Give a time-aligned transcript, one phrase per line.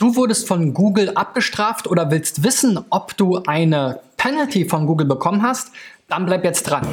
[0.00, 5.42] Du wurdest von Google abgestraft oder willst wissen, ob du eine Penalty von Google bekommen
[5.42, 5.72] hast?
[6.08, 6.86] Dann bleib jetzt dran.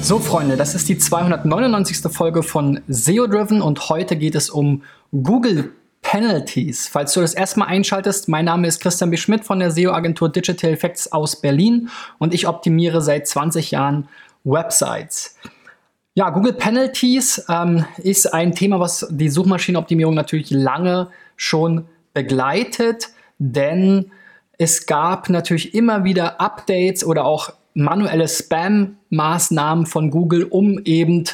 [0.00, 2.12] So Freunde, das ist die 299.
[2.12, 5.72] Folge von SEO Driven und heute geht es um Google
[6.10, 6.88] Penalties.
[6.88, 9.18] Falls du das erstmal einschaltest, mein Name ist Christian B.
[9.18, 14.08] Schmidt von der SEO-Agentur Digital Effects aus Berlin und ich optimiere seit 20 Jahren
[14.42, 15.36] Websites.
[16.14, 24.10] Ja, Google Penalties ähm, ist ein Thema, was die Suchmaschinenoptimierung natürlich lange schon begleitet, denn
[24.56, 31.24] es gab natürlich immer wieder Updates oder auch manuelle Spam-Maßnahmen von Google, um eben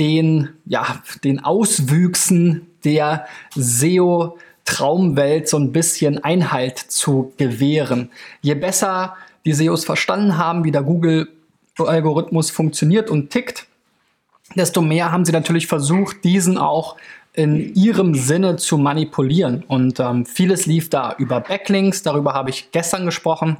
[0.00, 3.26] den, ja, den Auswüchsen der
[3.56, 8.10] SEO-Traumwelt so ein bisschen Einhalt zu gewähren.
[8.40, 13.66] Je besser die SEOs verstanden haben, wie der Google-Algorithmus funktioniert und tickt,
[14.54, 16.96] desto mehr haben sie natürlich versucht, diesen auch
[17.32, 19.62] in ihrem Sinne zu manipulieren.
[19.66, 23.58] Und ähm, vieles lief da über Backlinks, darüber habe ich gestern gesprochen.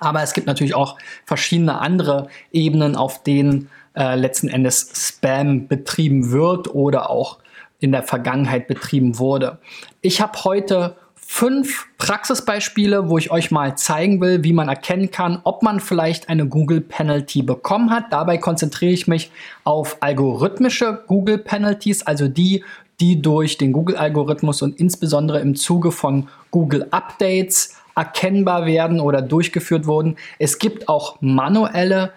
[0.00, 6.30] Aber es gibt natürlich auch verschiedene andere Ebenen, auf denen äh, letzten Endes Spam betrieben
[6.30, 7.38] wird oder auch
[7.80, 9.58] in der Vergangenheit betrieben wurde.
[10.00, 15.40] Ich habe heute fünf Praxisbeispiele, wo ich euch mal zeigen will, wie man erkennen kann,
[15.44, 18.06] ob man vielleicht eine Google Penalty bekommen hat.
[18.10, 19.30] Dabei konzentriere ich mich
[19.62, 22.64] auf algorithmische Google Penalties, also die,
[22.98, 29.86] die durch den Google-Algorithmus und insbesondere im Zuge von Google Updates erkennbar werden oder durchgeführt
[29.86, 30.16] wurden.
[30.38, 32.12] Es gibt auch manuelle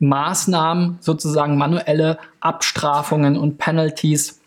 [0.00, 4.39] Maßnahmen, sozusagen manuelle Abstrafungen und Penalties,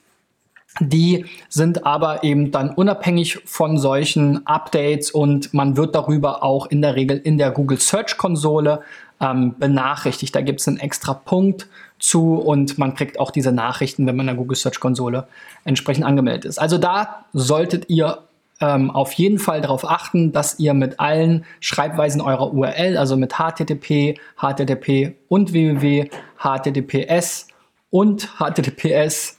[0.80, 6.82] die sind aber eben dann unabhängig von solchen Updates und man wird darüber auch in
[6.82, 8.82] der Regel in der Google Search Konsole
[9.20, 10.36] ähm, benachrichtigt.
[10.36, 11.68] Da gibt es einen extra Punkt
[12.00, 15.28] zu und man kriegt auch diese Nachrichten, wenn man in der Google Search Konsole
[15.64, 16.58] entsprechend angemeldet ist.
[16.58, 18.24] Also da solltet ihr
[18.60, 23.34] ähm, auf jeden Fall darauf achten, dass ihr mit allen Schreibweisen eurer URL, also mit
[23.34, 26.10] HTTP, HTTP und www,
[26.40, 27.48] HTTPS
[27.90, 29.38] und HTTPS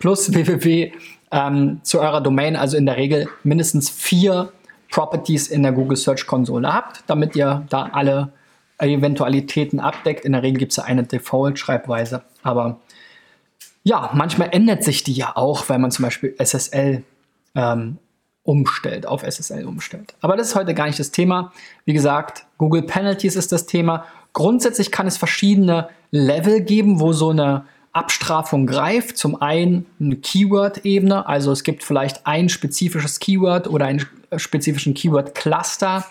[0.00, 0.90] plus www
[1.30, 4.52] ähm, zu eurer Domain, also in der Regel mindestens vier
[4.90, 8.32] Properties in der Google Search Konsole habt, damit ihr da alle
[8.78, 10.24] Eventualitäten abdeckt.
[10.24, 12.80] In der Regel gibt es ja eine Default-Schreibweise, aber
[13.84, 17.04] ja, manchmal ändert sich die ja auch, weil man zum Beispiel SSL
[17.54, 17.98] ähm,
[18.42, 20.14] umstellt, auf SSL umstellt.
[20.20, 21.52] Aber das ist heute gar nicht das Thema.
[21.84, 24.04] Wie gesagt, Google Penalties ist das Thema.
[24.32, 29.16] Grundsätzlich kann es verschiedene Level geben, wo so eine Abstrafung greift.
[29.16, 34.06] Zum einen eine Keyword-Ebene, also es gibt vielleicht ein spezifisches Keyword oder einen
[34.36, 36.04] spezifischen Keyword-Cluster,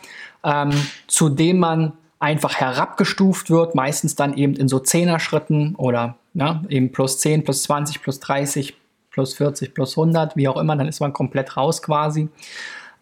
[0.43, 0.71] ähm,
[1.07, 6.91] zu dem man einfach herabgestuft wird, meistens dann eben in so Zehner-Schritten oder ja, eben
[6.91, 8.75] plus 10, plus 20, plus 30,
[9.09, 12.27] plus 40, plus 100, wie auch immer, dann ist man komplett raus quasi.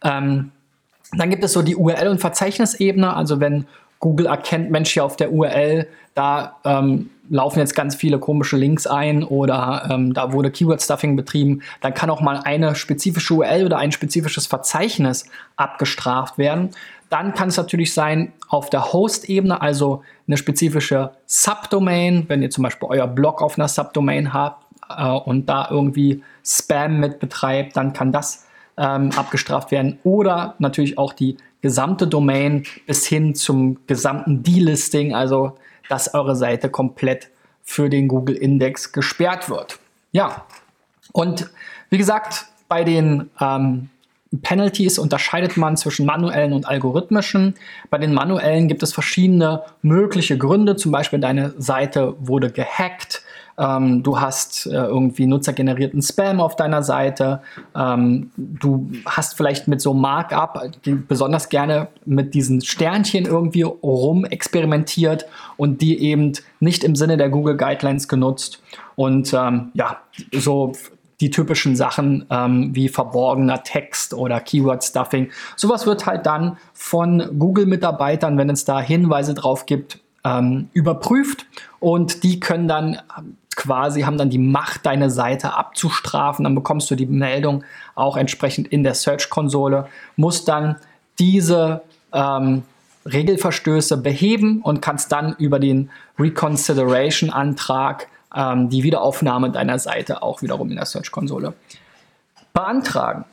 [0.03, 0.51] Ähm,
[1.13, 3.65] dann gibt es so die URL- und Verzeichnisebene, also wenn
[3.99, 8.87] Google erkennt, Mensch, hier auf der URL, da ähm, laufen jetzt ganz viele komische Links
[8.87, 13.77] ein oder ähm, da wurde Keyword-Stuffing betrieben, dann kann auch mal eine spezifische URL oder
[13.77, 15.25] ein spezifisches Verzeichnis
[15.55, 16.71] abgestraft werden.
[17.09, 22.63] Dann kann es natürlich sein, auf der Host-Ebene, also eine spezifische Subdomain, wenn ihr zum
[22.63, 27.93] Beispiel euer Blog auf einer Subdomain habt äh, und da irgendwie Spam mit betreibt, dann
[27.93, 28.47] kann das
[28.77, 29.99] ähm, abgestraft werden.
[30.03, 35.57] Oder natürlich auch die gesamte Domain bis hin zum gesamten Delisting, also
[35.89, 37.29] dass eure Seite komplett
[37.63, 39.79] für den Google Index gesperrt wird.
[40.11, 40.45] Ja,
[41.11, 41.49] und
[41.89, 43.89] wie gesagt, bei den ähm,
[44.41, 47.55] Penalties unterscheidet man zwischen manuellen und algorithmischen.
[47.89, 53.23] Bei den manuellen gibt es verschiedene mögliche Gründe, zum Beispiel deine Seite wurde gehackt,
[53.57, 57.41] ähm, du hast äh, irgendwie nutzergenerierten Spam auf deiner Seite,
[57.75, 64.25] ähm, du hast vielleicht mit so Markup die besonders gerne mit diesen Sternchen irgendwie rum
[64.25, 65.25] experimentiert
[65.57, 68.61] und die eben nicht im Sinne der Google Guidelines genutzt.
[68.95, 69.97] Und ähm, ja,
[70.33, 70.73] so
[71.19, 75.31] die typischen Sachen ähm, wie verborgener Text oder Keyword-Stuffing.
[75.55, 81.47] Sowas wird halt dann von Google-Mitarbeitern, wenn es da Hinweise drauf gibt, ähm, überprüft.
[81.79, 82.99] Und die können dann
[83.57, 86.43] quasi, haben dann die Macht, deine Seite abzustrafen.
[86.45, 87.65] Dann bekommst du die Meldung
[87.95, 90.77] auch entsprechend in der Search-Konsole, musst dann
[91.19, 91.81] diese
[92.13, 92.63] ähm,
[93.05, 95.89] Regelverstöße beheben und kannst dann über den
[96.19, 101.53] Reconsideration-Antrag ähm, die Wiederaufnahme deiner Seite auch wiederum in der Search-Konsole
[102.53, 103.25] beantragen.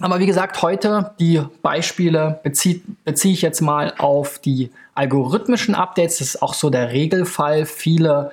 [0.00, 6.18] Aber wie gesagt, heute die Beispiele beziehe bezieh ich jetzt mal auf die algorithmischen Updates.
[6.18, 7.66] Das ist auch so der Regelfall.
[7.66, 8.32] Viele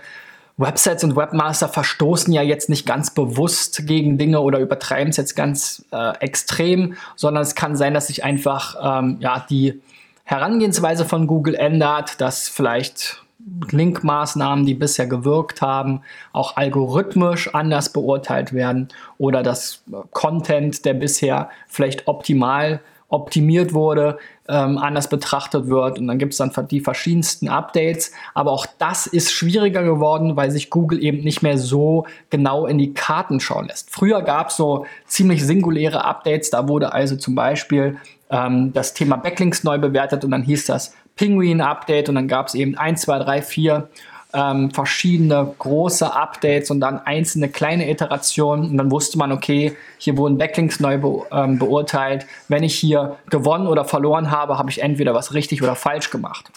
[0.59, 5.35] Websites und Webmaster verstoßen ja jetzt nicht ganz bewusst gegen Dinge oder übertreiben es jetzt
[5.35, 9.81] ganz äh, extrem, sondern es kann sein, dass sich einfach ähm, ja, die
[10.25, 13.23] Herangehensweise von Google ändert, dass vielleicht
[13.71, 16.01] Linkmaßnahmen, die bisher gewirkt haben,
[16.33, 24.17] auch algorithmisch anders beurteilt werden oder dass Content, der bisher vielleicht optimal optimiert wurde,
[24.47, 25.99] ähm, anders betrachtet wird.
[25.99, 28.11] Und dann gibt es dann die verschiedensten Updates.
[28.33, 32.77] Aber auch das ist schwieriger geworden, weil sich Google eben nicht mehr so genau in
[32.77, 33.89] die Karten schauen lässt.
[33.91, 36.51] Früher gab es so ziemlich singuläre Updates.
[36.51, 37.97] Da wurde also zum Beispiel
[38.29, 42.55] ähm, das Thema Backlinks neu bewertet und dann hieß das Penguin-Update und dann gab es
[42.55, 43.89] eben 1, 2, 3, 4
[44.33, 48.69] ähm, verschiedene große Updates und dann einzelne kleine Iterationen.
[48.69, 52.25] Und dann wusste man, okay, hier wurden Backlinks neu be ähm, beurteilt.
[52.47, 56.51] Wenn ich hier gewonnen oder verloren habe, habe ich entweder was richtig oder falsch gemacht.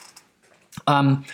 [0.86, 1.24] Ähm,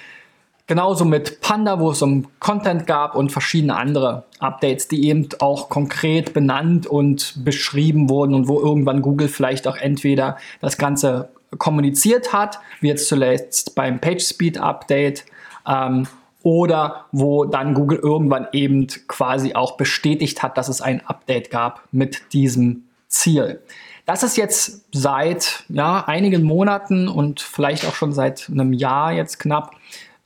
[0.69, 5.69] genauso mit Panda, wo es um Content gab und verschiedene andere Updates, die eben auch
[5.69, 12.33] konkret benannt und beschrieben wurden und wo irgendwann Google vielleicht auch entweder das Ganze kommuniziert
[12.33, 15.25] hat, wie jetzt zuletzt beim PageSpeed Update,
[15.67, 16.07] ähm,
[16.43, 21.83] oder wo dann Google irgendwann eben quasi auch bestätigt hat, dass es ein Update gab
[21.93, 23.61] mit diesem Ziel.
[24.07, 29.39] Das ist jetzt seit ja, einigen Monaten und vielleicht auch schon seit einem Jahr jetzt
[29.39, 29.73] knapp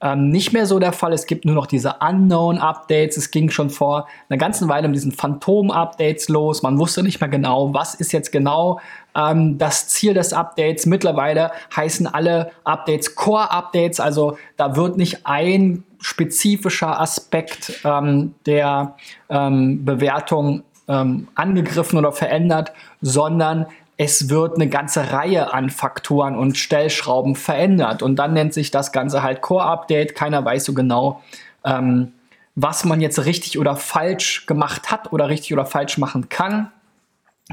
[0.03, 1.13] ähm, nicht mehr so der Fall.
[1.13, 3.17] Es gibt nur noch diese Unknown-Updates.
[3.17, 6.63] Es ging schon vor einer ganzen Weile um diesen Phantom-Updates los.
[6.63, 8.81] Man wusste nicht mehr genau, was ist jetzt genau
[9.15, 10.87] ähm, das Ziel des Updates.
[10.87, 14.01] Mittlerweile heißen alle Updates Core-Updates.
[14.01, 18.97] Also da wird nicht ein spezifischer Aspekt ähm, der
[19.31, 23.67] ähm, Bewertung ähm, angegriffen oder verändert, sondern
[23.97, 28.03] es wird eine ganze Reihe an Faktoren und Stellschrauben verändert.
[28.03, 30.15] Und dann nennt sich das Ganze halt Core-Update.
[30.15, 31.23] Keiner weiß so genau,
[31.65, 32.13] ähm,
[32.55, 36.71] was man jetzt richtig oder falsch gemacht hat oder richtig oder falsch machen kann.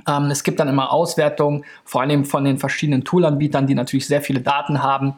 [0.07, 4.21] Ähm, es gibt dann immer Auswertungen, vor allem von den verschiedenen Toolanbietern, die natürlich sehr
[4.21, 5.15] viele Daten haben.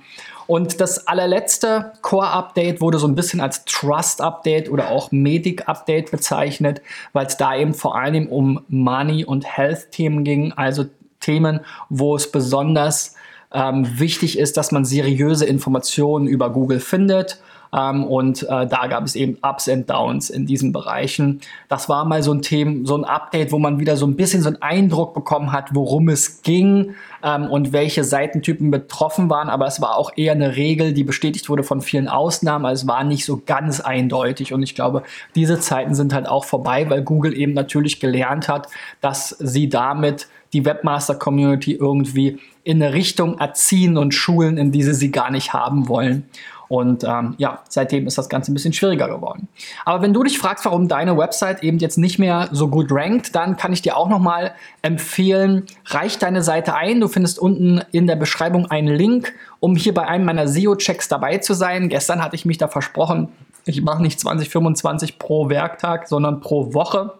[0.47, 6.81] Und das allerletzte Core-Update wurde so ein bisschen als Trust-Update oder auch Medic-Update bezeichnet,
[7.13, 10.85] weil es da eben vor allem um Money- und Health-Themen ging, also
[11.21, 13.15] Themen, wo es besonders
[13.53, 17.41] ähm, wichtig ist, dass man seriöse Informationen über Google findet.
[17.73, 21.41] Ähm, und äh, da gab es eben Ups und Downs in diesen Bereichen.
[21.69, 24.41] Das war mal so ein Thema, so ein Update, wo man wieder so ein bisschen
[24.41, 29.49] so einen Eindruck bekommen hat, worum es ging ähm, und welche Seitentypen betroffen waren.
[29.49, 32.65] Aber es war auch eher eine Regel, die bestätigt wurde von vielen Ausnahmen.
[32.65, 34.53] Also es war nicht so ganz eindeutig.
[34.53, 35.03] Und ich glaube,
[35.35, 38.67] diese Zeiten sind halt auch vorbei, weil Google eben natürlich gelernt hat,
[38.99, 45.11] dass sie damit die Webmaster-Community irgendwie in eine Richtung erziehen und schulen, in diese sie
[45.11, 46.29] gar nicht haben wollen.
[46.71, 49.49] Und ähm, ja, seitdem ist das Ganze ein bisschen schwieriger geworden.
[49.83, 53.35] Aber wenn du dich fragst, warum deine Website eben jetzt nicht mehr so gut rankt,
[53.35, 57.01] dann kann ich dir auch nochmal empfehlen, reich deine Seite ein.
[57.01, 61.39] Du findest unten in der Beschreibung einen Link, um hier bei einem meiner SEO-Checks dabei
[61.39, 61.89] zu sein.
[61.89, 63.27] Gestern hatte ich mich da versprochen,
[63.65, 67.15] ich mache nicht 20, 25 pro Werktag, sondern pro Woche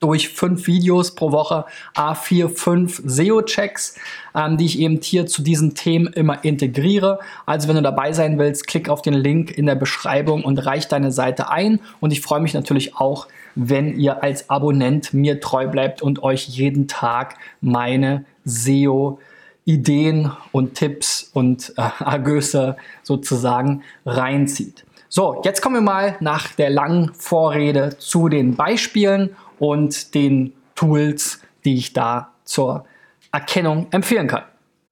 [0.00, 1.64] durch fünf Videos pro Woche,
[1.94, 3.96] A4, fünf SEO-Checks,
[4.34, 7.18] ähm, die ich eben hier zu diesen Themen immer integriere.
[7.46, 10.88] Also wenn du dabei sein willst, klick auf den Link in der Beschreibung und reich
[10.88, 11.80] deine Seite ein.
[12.00, 16.46] Und ich freue mich natürlich auch, wenn ihr als Abonnent mir treu bleibt und euch
[16.46, 19.18] jeden Tag meine SEO
[19.64, 24.84] Ideen und Tipps und äh, Ergösse sozusagen reinzieht.
[25.10, 31.40] So, jetzt kommen wir mal nach der langen Vorrede zu den Beispielen und den Tools,
[31.64, 32.86] die ich da zur
[33.32, 34.44] Erkennung empfehlen kann.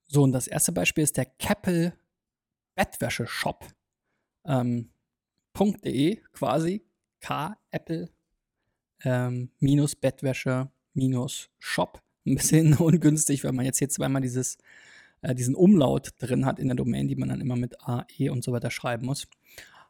[0.09, 1.93] So, und das erste Beispiel ist der Keppel
[2.75, 3.67] Bettwäsche Shop.
[4.45, 4.91] Ähm,
[5.59, 6.85] .de quasi.
[7.21, 8.11] K-Apple
[9.05, 12.03] ähm, minus Bettwäsche minus Shop.
[12.27, 14.59] Ein bisschen ungünstig, weil man jetzt hier zweimal dieses,
[15.23, 18.29] äh, diesen Umlaut drin hat in der Domain, die man dann immer mit A, E
[18.29, 19.27] und so weiter schreiben muss.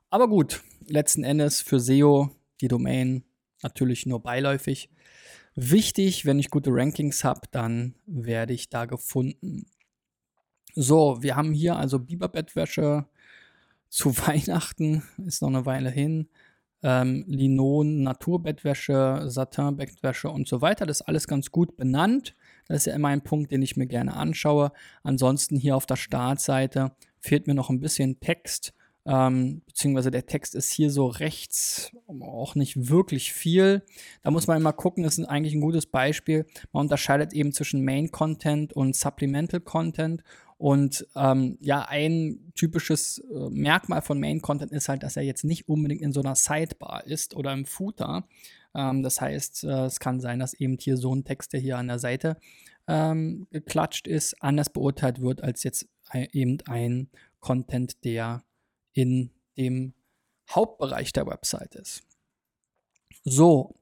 [0.09, 2.31] Aber gut, letzten Endes für SEO
[2.61, 3.25] die Domain
[3.63, 4.91] natürlich nur beiläufig.
[5.55, 9.67] Wichtig, wenn ich gute Rankings habe, dann werde ich da gefunden.
[10.75, 13.07] So, wir haben hier also Biberbettwäsche
[13.89, 16.29] zu Weihnachten, ist noch eine Weile hin.
[16.83, 20.85] Ähm, Linon, Naturbettwäsche, Satinbettwäsche und so weiter.
[20.85, 22.35] Das ist alles ganz gut benannt.
[22.69, 24.73] Das ist ja immer ein Punkt, den ich mir gerne anschaue.
[25.03, 28.75] Ansonsten hier auf der Startseite fehlt mir noch ein bisschen Text
[29.07, 33.83] ähm, beziehungsweise der Text ist hier so rechts auch nicht wirklich viel.
[34.23, 36.45] Da muss man immer gucken, das ist eigentlich ein gutes Beispiel.
[36.73, 40.25] Man unterscheidet eben zwischen Main Content und Supplemental Content.
[40.59, 45.45] Und ähm, ja, ein typisches äh, Merkmal von Main Content ist halt, dass er jetzt
[45.45, 48.27] nicht unbedingt in so einer Sidebar ist oder im Footer.
[48.75, 51.79] Ähm, das heißt, äh, es kann sein, dass eben hier so ein Text, der hier
[51.79, 52.39] an der Seite
[52.89, 57.09] ähm, geklatscht ist, anders beurteilt wird als jetzt ein, eben ein
[57.41, 58.43] Content, der
[58.97, 59.93] in dem
[60.51, 62.03] Hauptbereich der Website ist.
[63.25, 63.75] So,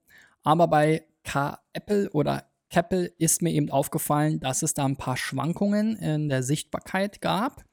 [0.42, 5.96] aber bei K-Apple oder Keppel ist mir eben aufgefallen, dass es da ein paar Schwankungen
[5.96, 7.64] in der Sichtbarkeit gab.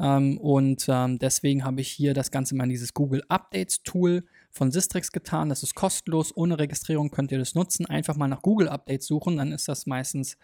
[0.00, 4.24] Ähm, und ähm, deswegen habe ich hier das Ganze mal in dieses Google Updates Tool
[4.50, 5.50] von Sistrix getan.
[5.50, 7.86] Das ist kostenlos, ohne Registrierung könnt ihr das nutzen.
[7.86, 10.36] Einfach mal nach Google Updates suchen, dann ist das meistens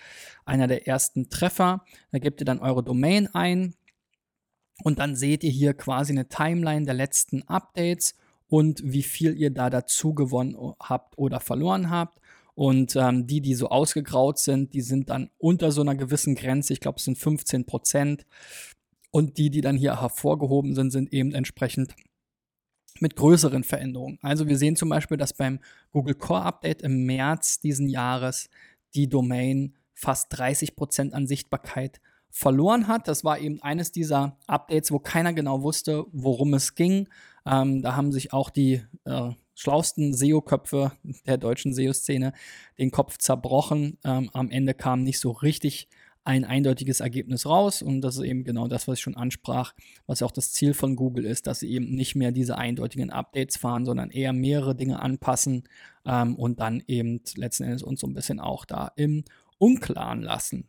[0.45, 1.85] einer der ersten Treffer.
[2.13, 3.75] Da gebt ihr dann eure Domain ein
[4.83, 8.15] und dann seht ihr hier quasi eine Timeline der letzten Updates
[8.49, 12.21] und wie viel ihr da dazu gewonnen habt oder verloren habt.
[12.55, 16.73] Und ähm, die, die so ausgegraut sind, die sind dann unter so einer gewissen Grenze.
[16.73, 18.25] Ich glaube, es sind 15 Prozent.
[19.11, 21.95] Und die, die dann hier hervorgehoben sind, sind eben entsprechend
[23.01, 24.19] mit größeren Veränderungen.
[24.23, 25.61] Also wir sehen zum Beispiel, dass beim
[25.93, 28.49] Google Core Update im März diesen Jahres
[28.95, 33.09] die Domain fast 30 Prozent an Sichtbarkeit verloren hat.
[33.09, 37.09] Das war eben eines dieser Updates, wo keiner genau wusste, worum es ging.
[37.47, 40.93] Ähm, da haben sich auch die äh, schlausten SEO-Köpfe
[41.27, 42.33] der deutschen SEO-Szene
[42.79, 43.99] den Kopf zerbrochen.
[44.05, 45.89] Ähm, am Ende kam nicht so richtig
[46.27, 49.75] ein eindeutiges Ergebnis raus und das ist eben genau das, was ich schon ansprach,
[50.07, 53.57] was auch das Ziel von Google ist, dass sie eben nicht mehr diese eindeutigen Updates
[53.57, 55.69] fahren, sondern eher mehrere Dinge anpassen
[56.05, 59.25] ähm, und dann eben letzten Endes uns so ein bisschen auch da im
[59.59, 60.69] Unklaren lassen.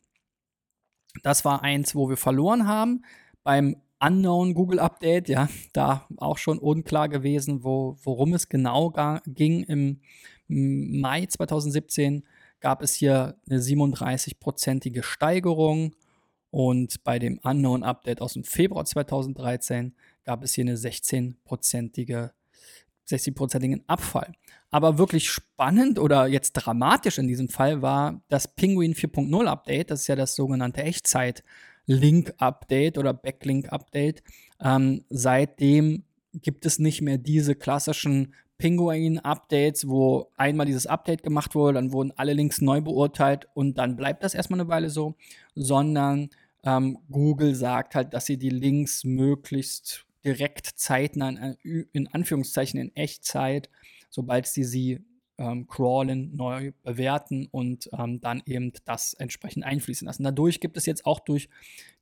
[1.24, 3.04] Das war eins, wo wir verloren haben.
[3.44, 8.94] Beim Unknown Google Update, ja, da auch schon unklar gewesen, wo, worum es genau
[9.26, 9.64] ging.
[9.64, 10.00] Im
[10.48, 12.24] Mai 2017
[12.60, 15.96] gab es hier eine 37-prozentige Steigerung
[16.52, 22.32] und bei dem Unknown Update aus dem Februar 2013 gab es hier eine 16-prozentige
[23.10, 24.34] 60-prozentigen Abfall.
[24.70, 29.92] Aber wirklich spannend oder jetzt dramatisch in diesem Fall war das Penguin 4.0 Update.
[29.92, 34.24] Das ist ja das sogenannte Echtzeit-Link-Update oder Backlink-Update.
[34.62, 41.76] Ähm, seitdem gibt es nicht mehr diese klassischen Penguin-Updates, wo einmal dieses Update gemacht wurde,
[41.76, 45.16] dann wurden alle Links neu beurteilt und dann bleibt das erstmal eine Weile so,
[45.54, 46.30] sondern
[46.64, 53.70] ähm, Google sagt halt, dass sie die Links möglichst direkt zeitnah, in, Anführungszeichen in Echtzeit,
[54.10, 55.00] sobald sie sie
[55.38, 60.24] ähm, crawlen, neu bewerten und ähm, dann eben das entsprechend einfließen lassen.
[60.24, 61.48] Dadurch gibt es jetzt auch durch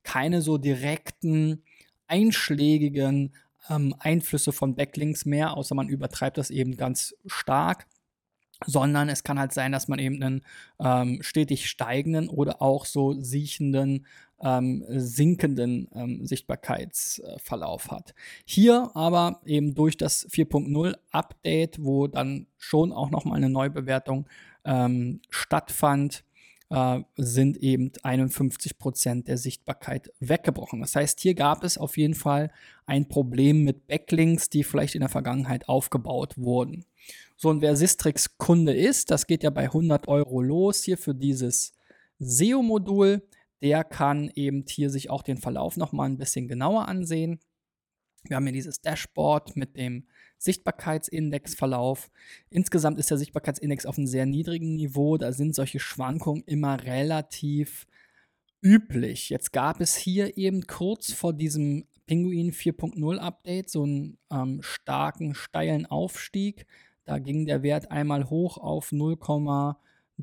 [0.01, 1.63] keine so direkten,
[2.07, 3.33] einschlägigen
[3.69, 7.85] ähm, Einflüsse von Backlinks mehr, außer man übertreibt das eben ganz stark
[8.65, 10.41] sondern es kann halt sein, dass man eben einen
[10.79, 14.05] ähm, stetig steigenden oder auch so siechenden
[14.41, 18.13] ähm, sinkenden ähm, Sichtbarkeitsverlauf hat.
[18.45, 24.27] Hier aber eben durch das 4.0 Update, wo dann schon auch nochmal eine Neubewertung
[24.65, 26.23] ähm, stattfand,
[26.69, 30.81] äh, sind eben 51 Prozent der Sichtbarkeit weggebrochen.
[30.81, 32.51] Das heißt, hier gab es auf jeden Fall
[32.85, 36.85] ein Problem mit Backlinks, die vielleicht in der Vergangenheit aufgebaut wurden.
[37.37, 41.13] So, und wer Sistrix Kunde ist, das geht ja bei 100 Euro los hier für
[41.13, 41.73] dieses
[42.19, 43.21] SEO-Modul
[43.65, 47.39] der kann eben hier sich auch den Verlauf nochmal ein bisschen genauer ansehen.
[48.27, 50.05] Wir haben hier dieses Dashboard mit dem
[50.37, 52.11] Sichtbarkeitsindexverlauf.
[52.51, 55.17] Insgesamt ist der Sichtbarkeitsindex auf einem sehr niedrigen Niveau.
[55.17, 57.87] Da sind solche Schwankungen immer relativ
[58.61, 59.31] üblich.
[59.31, 65.33] Jetzt gab es hier eben kurz vor diesem Pinguin 4.0 Update so einen ähm, starken,
[65.33, 66.67] steilen Aufstieg.
[67.03, 69.75] Da ging der Wert einmal hoch auf 0,5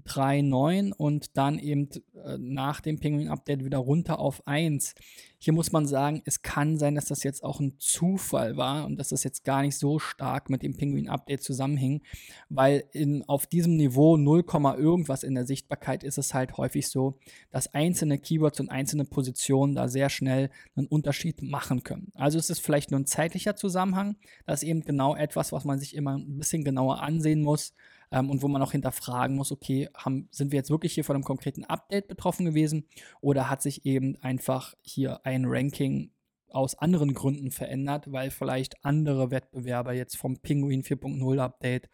[0.06, 1.88] 3,9 und dann eben
[2.24, 4.94] äh, nach dem Penguin-Update wieder runter auf 1.
[5.38, 8.96] Hier muss man sagen, es kann sein, dass das jetzt auch ein Zufall war und
[8.96, 12.02] dass das jetzt gar nicht so stark mit dem Penguin-Update zusammenhing,
[12.48, 14.44] weil in, auf diesem Niveau 0,
[14.78, 17.18] irgendwas in der Sichtbarkeit ist es halt häufig so,
[17.50, 22.12] dass einzelne Keywords und einzelne Positionen da sehr schnell einen Unterschied machen können.
[22.14, 25.78] Also ist es vielleicht nur ein zeitlicher Zusammenhang, das ist eben genau etwas, was man
[25.78, 27.74] sich immer ein bisschen genauer ansehen muss
[28.12, 31.16] ähm, und wo man auch hinterfragen muss, okay, haben, sind wir jetzt wirklich hier von
[31.16, 32.86] einem konkreten Update betroffen gewesen
[33.20, 36.12] oder hat sich eben einfach hier ein Ranking
[36.50, 41.88] aus anderen Gründen verändert, weil vielleicht andere Wettbewerber jetzt vom Penguin 4.0 Update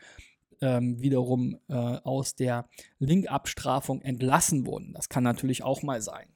[0.61, 4.93] ähm, wiederum äh, aus der Linkabstrafung entlassen wurden.
[4.95, 6.27] Das kann natürlich auch mal sein.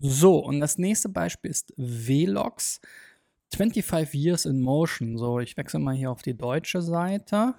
[0.00, 2.80] So, und das nächste Beispiel ist Velox.
[3.54, 5.16] 25 Years in Motion.
[5.16, 7.54] So, ich wechsle mal hier auf die deutsche Seite.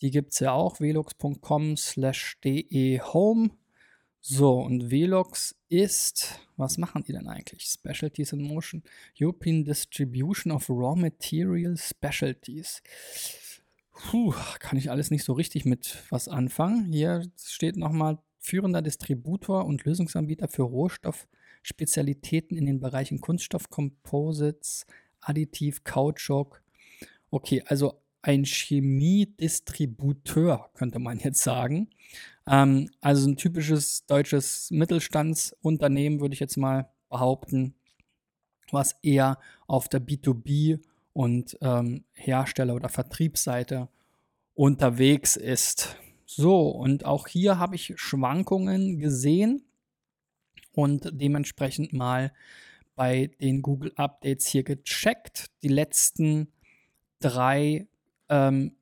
[0.00, 3.50] Die gibt es ja auch, velux.com slash de home.
[4.26, 7.64] So, und Velox ist, was machen die denn eigentlich?
[7.64, 8.82] Specialties in Motion.
[9.20, 12.82] European Distribution of Raw Material Specialties.
[13.92, 16.90] Puh, kann ich alles nicht so richtig mit was anfangen.
[16.90, 24.86] Hier steht nochmal führender Distributor und Lösungsanbieter für Rohstoffspezialitäten in den Bereichen Kunststoff, Composites,
[25.20, 26.62] Additiv, Kautschuk.
[27.30, 31.90] Okay, also ein Chemiedistributeur, könnte man jetzt sagen.
[32.46, 37.74] Ähm, also ein typisches deutsches Mittelstandsunternehmen, würde ich jetzt mal behaupten,
[38.70, 40.80] was eher auf der B2B
[41.12, 43.90] und ähm, Hersteller- oder Vertriebsseite
[44.54, 45.98] unterwegs ist.
[46.24, 49.66] So, und auch hier habe ich Schwankungen gesehen
[50.72, 52.32] und dementsprechend mal
[52.96, 55.50] bei den Google Updates hier gecheckt.
[55.62, 56.50] Die letzten
[57.20, 57.86] drei
[58.28, 58.76] ähm,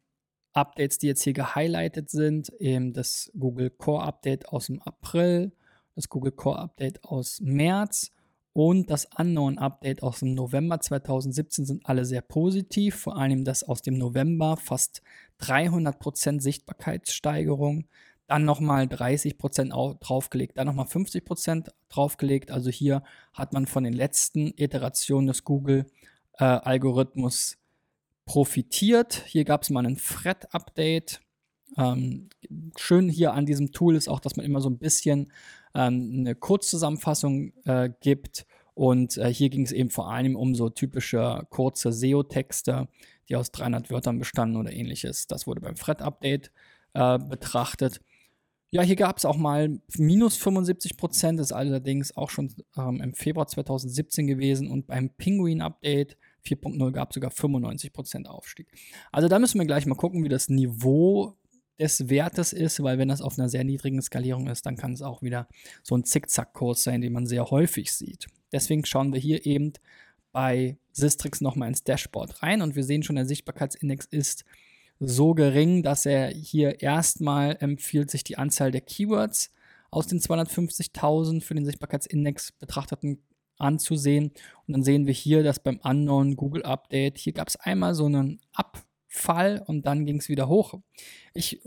[0.52, 5.52] Updates, die jetzt hier gehighlightet sind, eben das Google Core Update aus dem April,
[5.94, 8.10] das Google Core Update aus März
[8.54, 12.96] und das Unknown Update aus dem November 2017 sind alle sehr positiv.
[12.96, 15.00] Vor allem das aus dem November, fast
[15.40, 17.86] 300% Sichtbarkeitssteigerung.
[18.26, 22.50] Dann nochmal 30% draufgelegt, dann nochmal 50% draufgelegt.
[22.50, 27.56] Also hier hat man von den letzten Iterationen des Google-Algorithmus äh,
[28.24, 29.24] profitiert.
[29.26, 31.20] Hier gab es mal ein Thread-Update.
[31.76, 32.28] Ähm,
[32.76, 35.32] schön hier an diesem Tool ist auch, dass man immer so ein bisschen
[35.74, 38.46] ähm, eine Kurzzusammenfassung äh, gibt.
[38.74, 42.88] Und äh, hier ging es eben vor allem um so typische kurze SEO-Texte,
[43.28, 45.26] die aus 300 Wörtern bestanden oder ähnliches.
[45.26, 46.50] Das wurde beim Thread-Update
[46.94, 48.00] äh, betrachtet.
[48.70, 53.12] Ja, hier gab es auch mal minus 75 Prozent, ist allerdings auch schon ähm, im
[53.12, 54.70] Februar 2017 gewesen.
[54.70, 58.68] Und beim Penguin-Update 4.0 gab sogar 95 Prozent Aufstieg.
[59.10, 61.36] Also da müssen wir gleich mal gucken, wie das Niveau
[61.78, 65.02] des Wertes ist, weil wenn das auf einer sehr niedrigen Skalierung ist, dann kann es
[65.02, 65.48] auch wieder
[65.82, 68.26] so ein Zickzackkurs sein, den man sehr häufig sieht.
[68.52, 69.72] Deswegen schauen wir hier eben
[70.32, 74.44] bei Sistrix nochmal ins Dashboard rein und wir sehen schon, der Sichtbarkeitsindex ist
[75.00, 79.52] so gering, dass er hier erstmal empfiehlt, sich die Anzahl der Keywords
[79.90, 83.22] aus den 250.000 für den Sichtbarkeitsindex betrachteten
[83.62, 84.32] anzusehen.
[84.66, 88.06] Und dann sehen wir hier, dass beim Unknown Google Update, hier gab es einmal so
[88.06, 90.72] einen Up Fall und dann ging es wieder hoch.
[91.34, 91.60] Ich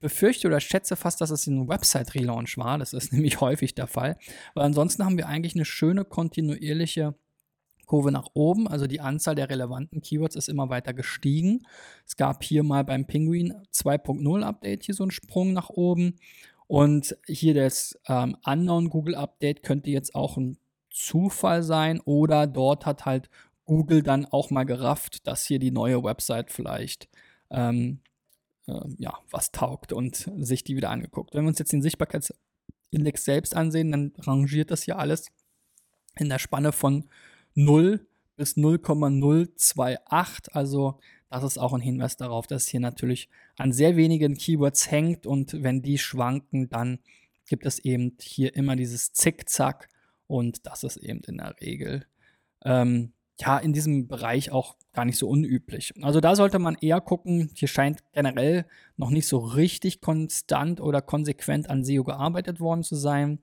[0.00, 2.78] befürchte oder schätze fast, dass es ein Website-Relaunch war.
[2.78, 4.16] Das ist nämlich häufig der Fall.
[4.54, 7.14] Weil ansonsten haben wir eigentlich eine schöne kontinuierliche
[7.84, 8.66] Kurve nach oben.
[8.66, 11.66] Also die Anzahl der relevanten Keywords ist immer weiter gestiegen.
[12.06, 16.16] Es gab hier mal beim Penguin 2.0 Update hier so einen Sprung nach oben.
[16.66, 20.56] Und hier das ähm, Unknown Google Update könnte jetzt auch ein
[20.96, 23.28] Zufall sein oder dort hat halt
[23.66, 27.08] Google dann auch mal gerafft, dass hier die neue Website vielleicht
[27.50, 28.00] ähm,
[28.66, 31.34] äh, ja, was taugt und sich die wieder angeguckt.
[31.34, 35.30] Wenn wir uns jetzt den Sichtbarkeitsindex selbst ansehen, dann rangiert das hier alles
[36.18, 37.04] in der Spanne von
[37.54, 38.06] 0
[38.36, 40.54] bis 0,028.
[40.54, 43.28] Also das ist auch ein Hinweis darauf, dass hier natürlich
[43.58, 47.00] an sehr wenigen Keywords hängt und wenn die schwanken, dann
[47.46, 49.88] gibt es eben hier immer dieses Zickzack
[50.26, 52.06] und das ist eben in der Regel
[52.64, 55.92] ähm, ja, in diesem Bereich auch gar nicht so unüblich.
[56.02, 61.02] Also da sollte man eher gucken, hier scheint generell noch nicht so richtig konstant oder
[61.02, 63.40] konsequent an SEO gearbeitet worden zu sein,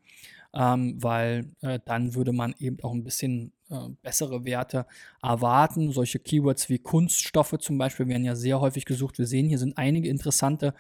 [0.54, 4.88] ähm, weil äh, dann würde man eben auch ein bisschen äh, bessere Werte
[5.22, 5.92] erwarten.
[5.92, 9.20] Solche Keywords wie Kunststoffe zum Beispiel werden ja sehr häufig gesucht.
[9.20, 10.74] Wir sehen, hier sind einige interessante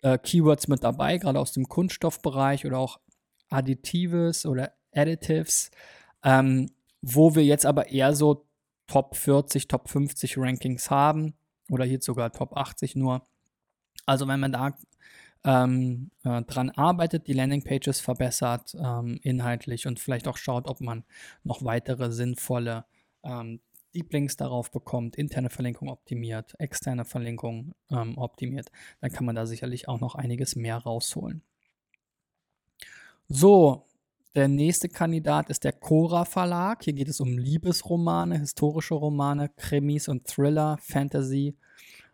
[0.00, 2.98] äh, Keywords mit dabei, gerade aus dem Kunststoffbereich oder auch
[3.50, 5.70] Additives oder Additives.
[6.24, 8.44] Ähm, wo wir jetzt aber eher so
[8.86, 11.34] Top 40, Top 50 Rankings haben
[11.70, 13.26] oder hier sogar Top 80 nur.
[14.06, 14.76] Also wenn man da
[15.44, 21.04] ähm, äh, dran arbeitet, die Landingpages verbessert ähm, inhaltlich und vielleicht auch schaut, ob man
[21.44, 22.86] noch weitere sinnvolle
[23.22, 23.60] ähm,
[23.94, 29.46] Deep Links darauf bekommt, interne Verlinkung optimiert, externe Verlinkung ähm, optimiert, dann kann man da
[29.46, 31.42] sicherlich auch noch einiges mehr rausholen.
[33.28, 33.87] So,
[34.38, 36.84] der nächste Kandidat ist der Cora Verlag.
[36.84, 41.56] Hier geht es um Liebesromane, historische Romane, Krimis und Thriller, Fantasy.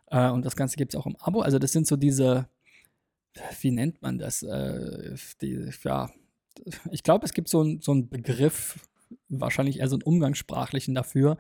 [0.07, 1.43] Äh, und das Ganze gibt es auch im Abo.
[1.43, 2.49] Also das sind so diese,
[3.61, 4.43] wie nennt man das?
[4.43, 6.11] Äh, die, ja,
[6.91, 8.79] ich glaube, es gibt so, ein, so einen Begriff,
[9.29, 11.37] wahrscheinlich eher so einen umgangssprachlichen dafür.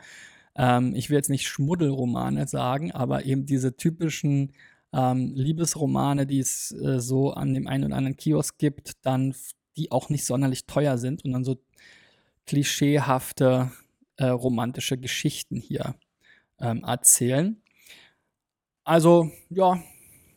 [0.54, 4.52] Ähm, ich will jetzt nicht Schmuddelromane sagen, aber eben diese typischen
[4.92, 9.34] ähm, Liebesromane, die es äh, so an dem einen oder anderen Kiosk gibt, dann
[9.76, 11.58] die auch nicht sonderlich teuer sind und dann so
[12.46, 13.70] klischeehafte
[14.16, 15.94] äh, romantische Geschichten hier
[16.60, 17.60] ähm, erzählen.
[18.84, 19.82] Also, ja,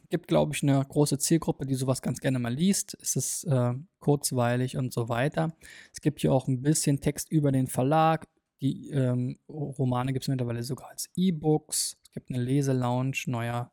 [0.09, 2.97] gibt, glaube ich, eine große Zielgruppe, die sowas ganz gerne mal liest.
[3.01, 5.53] Es ist äh, kurzweilig und so weiter.
[5.93, 8.27] Es gibt hier auch ein bisschen Text über den Verlag.
[8.61, 11.97] Die ähm, Romane gibt es mittlerweile sogar als E-Books.
[12.03, 13.71] Es gibt eine Leselounge, neuer,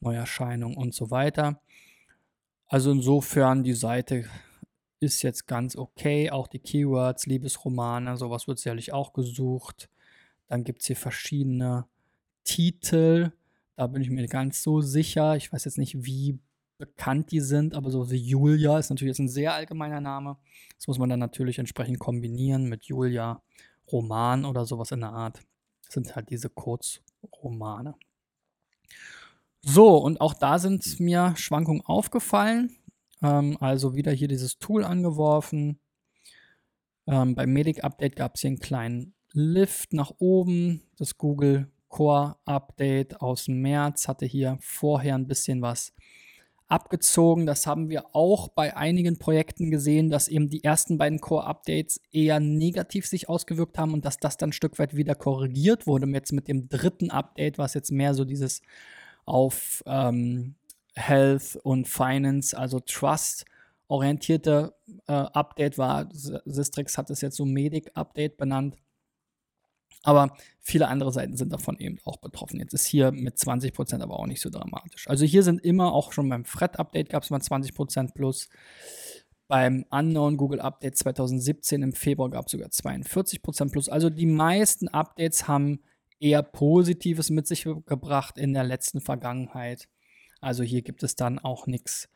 [0.00, 1.60] Neuerscheinung und so weiter.
[2.66, 4.26] Also insofern, die Seite
[5.02, 6.30] ist jetzt ganz okay.
[6.30, 9.90] Auch die Keywords, Liebesromane, sowas wird sicherlich auch gesucht.
[10.48, 11.86] Dann gibt es hier verschiedene
[12.44, 13.32] Titel.
[13.76, 15.36] Da bin ich mir ganz so sicher.
[15.36, 16.38] Ich weiß jetzt nicht, wie
[16.78, 20.36] bekannt die sind, aber so wie Julia ist natürlich jetzt ein sehr allgemeiner Name.
[20.76, 23.40] Das muss man dann natürlich entsprechend kombinieren mit Julia
[23.90, 25.40] Roman oder sowas in der Art.
[25.84, 27.94] Das sind halt diese Kurzromane.
[29.62, 32.76] So, und auch da sind mir Schwankungen aufgefallen.
[33.22, 35.78] Ähm, also wieder hier dieses Tool angeworfen.
[37.06, 40.82] Ähm, beim Medic Update gab es hier einen kleinen Lift nach oben.
[40.96, 45.92] Das Google Core Update aus März hatte hier vorher ein bisschen was
[46.72, 47.44] abgezogen.
[47.44, 52.40] Das haben wir auch bei einigen Projekten gesehen, dass eben die ersten beiden Core-Updates eher
[52.40, 56.06] negativ sich ausgewirkt haben und dass das dann ein Stück weit wieder korrigiert wurde.
[56.08, 58.62] Jetzt mit dem dritten Update, was jetzt mehr so dieses
[59.26, 60.54] auf ähm,
[60.94, 63.44] Health und Finance, also Trust
[63.88, 64.74] orientierte
[65.06, 66.08] äh, Update war.
[66.12, 68.76] Sistrix hat es jetzt so Medic-Update benannt.
[70.02, 72.58] Aber viele andere Seiten sind davon eben auch betroffen.
[72.58, 75.08] Jetzt ist hier mit 20% aber auch nicht so dramatisch.
[75.08, 78.48] Also hier sind immer, auch schon beim Fred-Update gab es mal 20% plus.
[79.46, 83.88] Beim Unknown Google Update 2017 im Februar gab es sogar 42% plus.
[83.88, 85.80] Also die meisten Updates haben
[86.18, 89.88] eher Positives mit sich gebracht in der letzten Vergangenheit.
[90.42, 92.08] Also hier gibt es dann auch nichts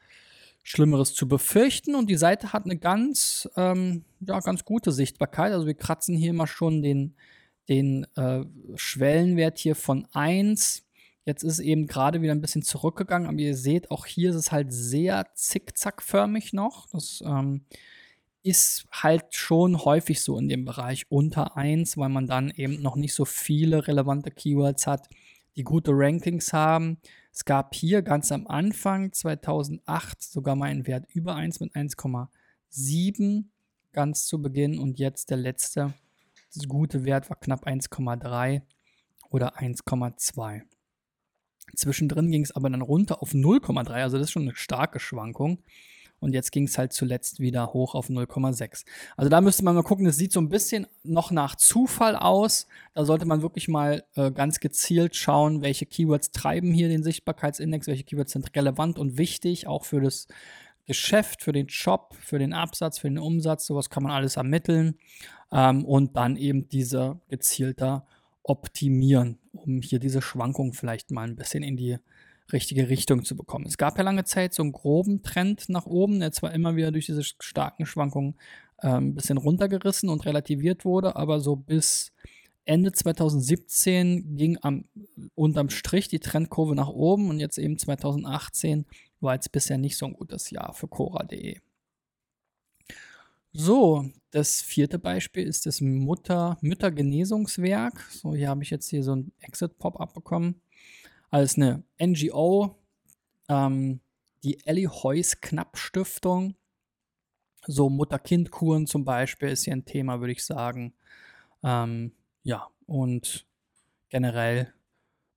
[0.63, 1.95] Schlimmeres zu befürchten.
[1.95, 5.53] Und die Seite hat eine ganz, ähm, ja, ganz gute Sichtbarkeit.
[5.53, 7.15] Also wir kratzen hier mal schon den
[7.69, 8.45] den äh,
[8.77, 10.85] Schwellenwert hier von 1.
[11.25, 14.53] Jetzt ist eben gerade wieder ein bisschen zurückgegangen, aber ihr seht, auch hier ist es
[14.53, 16.89] halt sehr zickzackförmig noch.
[16.91, 17.63] Das ähm,
[18.43, 22.95] ist halt schon häufig so in dem Bereich unter 1, weil man dann eben noch
[22.95, 25.09] nicht so viele relevante Keywords hat,
[25.57, 26.99] die gute Rankings haben.
[27.37, 33.45] Es gab hier ganz am Anfang 2008 sogar mal einen Wert über 1 mit 1,7
[33.93, 35.93] ganz zu Beginn und jetzt der letzte
[36.55, 38.63] das gute Wert war knapp 1,3
[39.29, 40.63] oder 1,2.
[41.75, 45.63] Zwischendrin ging es aber dann runter auf 0,3, also das ist schon eine starke Schwankung.
[46.19, 48.85] Und jetzt ging es halt zuletzt wieder hoch auf 0,6.
[49.17, 52.67] Also da müsste man mal gucken, das sieht so ein bisschen noch nach Zufall aus.
[52.95, 57.87] Da sollte man wirklich mal äh, ganz gezielt schauen, welche Keywords treiben hier den Sichtbarkeitsindex,
[57.87, 60.27] welche Keywords sind relevant und wichtig, auch für das
[60.87, 63.67] Geschäft, für den Shop, für den Absatz, für den Umsatz.
[63.67, 64.99] Sowas kann man alles ermitteln
[65.53, 68.07] ähm, und dann eben diese gezielter
[68.43, 71.99] optimieren, um hier diese Schwankung vielleicht mal ein bisschen in die
[72.53, 73.67] richtige Richtung zu bekommen.
[73.67, 76.93] Es gab ja lange Zeit so einen groben Trend nach oben, der zwar immer wieder
[76.93, 78.37] durch diese starken Schwankungen
[78.79, 82.13] äh, ein bisschen runtergerissen und relativiert wurde, aber so bis
[82.65, 84.85] Ende 2017 ging am,
[85.35, 88.87] unterm Strich die Trendkurve nach oben und jetzt eben 2018
[89.21, 91.59] war jetzt bisher nicht so ein gutes Jahr für Cora.de.
[93.53, 97.99] So, das vierte Beispiel ist das Mutter, Müttergenesungswerk.
[98.11, 100.61] So, hier habe ich jetzt hier so ein Exit-Pop-up bekommen.
[101.31, 102.77] Als eine NGO,
[103.49, 104.01] ähm,
[104.45, 106.55] die Ellie Heuss Knapp Stiftung.
[107.67, 110.95] So Mutter-Kind-Kuren zum Beispiel ist hier ein Thema, würde ich sagen.
[111.65, 112.13] Ähm,
[112.45, 113.45] ja, und
[114.09, 114.73] generell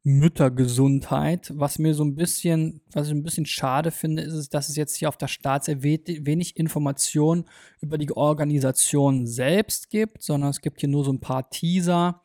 [0.03, 1.51] Müttergesundheit.
[1.55, 4.95] Was mir so ein bisschen, was ich ein bisschen schade finde, ist, dass es jetzt
[4.95, 7.45] hier auf der Startseite wenig Informationen
[7.81, 12.21] über die Organisation selbst gibt, sondern es gibt hier nur so ein paar Teaser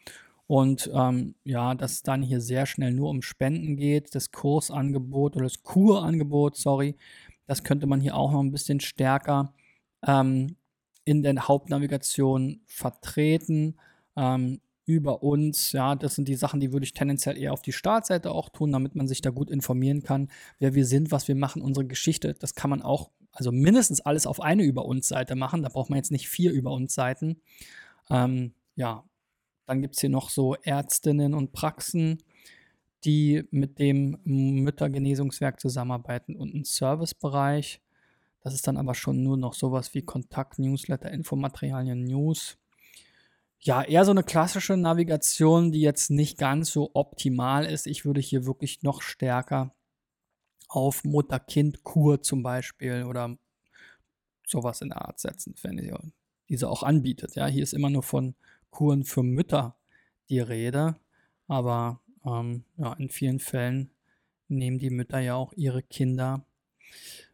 [0.46, 5.36] und ähm, ja, dass es dann hier sehr schnell nur um Spenden geht, das Kursangebot
[5.36, 6.96] oder das Kurangebot, sorry,
[7.46, 9.54] das könnte man hier auch noch ein bisschen stärker
[10.06, 10.56] ähm,
[11.04, 13.76] in der Hauptnavigation vertreten.
[14.16, 15.72] Ähm, über uns.
[15.72, 18.72] Ja, das sind die Sachen, die würde ich tendenziell eher auf die Startseite auch tun,
[18.72, 20.28] damit man sich da gut informieren kann,
[20.58, 22.34] wer wir sind, was wir machen, unsere Geschichte.
[22.34, 25.62] Das kann man auch, also mindestens alles auf eine Über uns Seite machen.
[25.62, 27.40] Da braucht man jetzt nicht vier Über uns Seiten.
[28.10, 29.04] Ähm, ja,
[29.66, 32.22] dann gibt es hier noch so Ärztinnen und Praxen,
[33.04, 37.80] die mit dem Müttergenesungswerk zusammenarbeiten und einen Servicebereich.
[38.40, 42.58] Das ist dann aber schon nur noch sowas wie Kontakt, Newsletter, Infomaterialien, News
[43.64, 47.86] ja, eher so eine klassische Navigation, die jetzt nicht ganz so optimal ist.
[47.86, 49.74] Ich würde hier wirklich noch stärker
[50.68, 53.38] auf Mutter-Kind-Kur zum Beispiel oder
[54.46, 55.98] sowas in der Art setzen, wenn ihr
[56.50, 57.36] diese auch anbietet.
[57.36, 58.34] Ja, hier ist immer nur von
[58.74, 59.76] Kuren für Mütter
[60.28, 60.96] die Rede.
[61.46, 63.90] Aber ähm, ja, in vielen Fällen
[64.48, 66.44] nehmen die Mütter ja auch ihre Kinder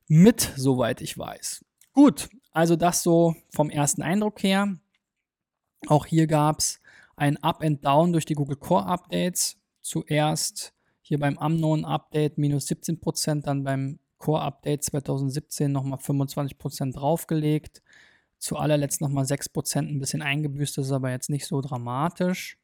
[0.06, 1.64] mit, soweit ich weiß.
[1.92, 4.76] Gut, also das so vom ersten Eindruck her.
[5.86, 6.80] Auch hier gab es
[7.16, 9.56] ein Up and Down durch die Google Core Updates.
[9.80, 17.82] Zuerst hier beim Unknown Update minus 17%, dann beim Core Update 2017 nochmal 25% draufgelegt.
[18.40, 22.58] Zu allerletzt nochmal 6% ein bisschen eingebüßt, das ist aber jetzt nicht so dramatisch.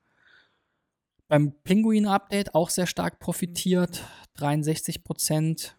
[1.29, 4.05] Beim Pinguin Update auch sehr stark profitiert,
[4.39, 5.73] 63%.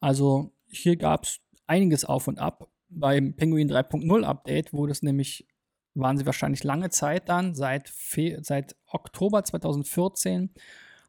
[0.00, 2.70] Also hier gab es einiges auf und ab.
[2.88, 5.46] Beim Penguin 3.0 Update wurde es nämlich,
[5.94, 10.54] waren sie wahrscheinlich lange Zeit dann, seit, Fe seit Oktober 2014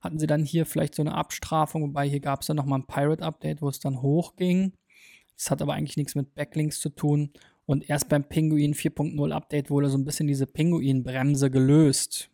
[0.01, 2.87] hatten sie dann hier vielleicht so eine Abstrafung, wobei hier gab es dann nochmal ein
[2.87, 4.73] Pirate Update, wo es dann hochging.
[5.37, 7.31] Das hat aber eigentlich nichts mit Backlinks zu tun.
[7.65, 12.29] Und erst beim Penguin 4.0 Update wurde so ein bisschen diese Pinguin-Bremse gelöst.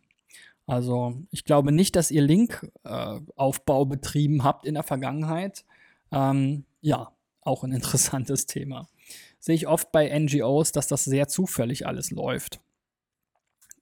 [0.66, 5.64] Also ich glaube nicht, dass ihr Linkaufbau äh, betrieben habt in der Vergangenheit.
[6.12, 8.88] Ähm, ja, auch ein interessantes Thema.
[9.40, 12.60] Sehe ich oft bei NGOs, dass das sehr zufällig alles läuft.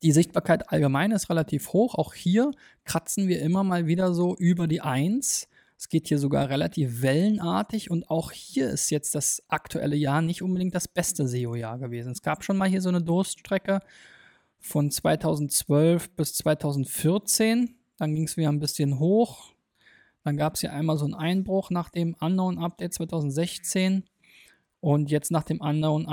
[0.03, 1.95] Die Sichtbarkeit allgemein ist relativ hoch.
[1.95, 2.53] Auch hier
[2.85, 5.49] kratzen wir immer mal wieder so über die 1.
[5.79, 10.43] Es geht hier sogar relativ wellenartig und auch hier ist jetzt das aktuelle Jahr nicht
[10.43, 12.13] unbedingt das beste SEO-Jahr gewesen.
[12.13, 13.81] Es gab schon mal hier so eine Durststrecke
[14.59, 17.75] von 2012 bis 2014.
[17.99, 19.53] Dann ging es wieder ein bisschen hoch.
[20.25, 24.05] Dann gab es hier einmal so einen Einbruch nach dem Unknown Update 2016.
[24.81, 26.07] Und jetzt nach dem Unknown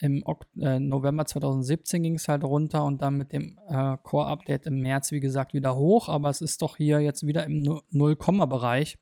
[0.00, 0.24] Im
[0.58, 4.80] äh, November 2017 ging es halt runter und dann mit dem äh, Core Update im
[4.80, 6.08] März, wie gesagt, wieder hoch.
[6.08, 8.98] Aber es ist doch hier jetzt wieder im Null-Komma-Bereich.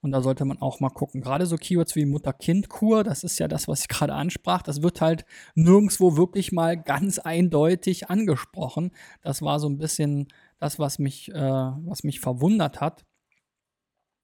[0.00, 1.20] Und da sollte man auch mal gucken.
[1.20, 4.62] Gerade so Keywords wie Mutter-Kind-Kur, das ist ja das, was ich gerade ansprach.
[4.62, 8.90] Das wird halt nirgendwo wirklich mal ganz eindeutig angesprochen.
[9.20, 13.04] Das war so ein bisschen das, was mich, äh, was mich verwundert hat.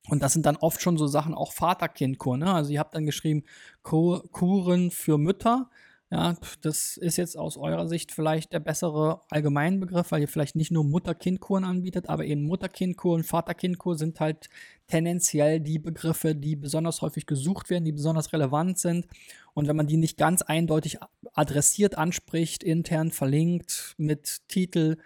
[0.08, 2.38] Und das sind dann oft schon so Sachen, auch Vater-Kind-Kur.
[2.38, 2.52] Ne?
[2.52, 3.44] Also ihr habt dann geschrieben,
[3.82, 5.70] Kur Kuren für Mütter.
[6.10, 10.70] Ja, das ist jetzt aus eurer Sicht vielleicht der bessere Allgemeinbegriff, weil ihr vielleicht nicht
[10.70, 14.48] nur Mutter-Kind-Kuren anbietet, aber eben Mutter-Kind-Kur und Vater-Kind-Kur sind halt
[14.86, 19.06] tendenziell die Begriffe, die besonders häufig gesucht werden, die besonders relevant sind.
[19.52, 20.98] Und wenn man die nicht ganz eindeutig
[21.34, 24.96] adressiert anspricht, intern verlinkt mit Titel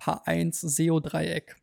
[0.00, 1.56] H1 SEO-Dreieck,